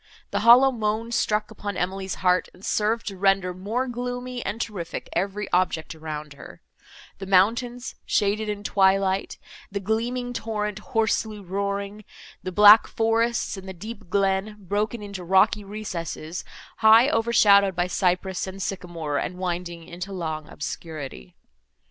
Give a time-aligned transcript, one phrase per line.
[0.31, 5.07] The hollow moan struck upon Emily's heart, and served to render more gloomy and terrific
[5.13, 13.69] every object around her,—the mountains, shaded in twilight—the gleaming torrent, hoarsely roaring—the black forests, and
[13.69, 16.43] the deep glen, broken into rocky recesses,
[16.77, 21.35] high overshadowed by cypress and sycamore and winding into long obscurity.